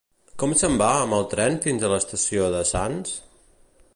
[0.43, 3.15] Com se'n va amb el tren fins a l'estació de Sants?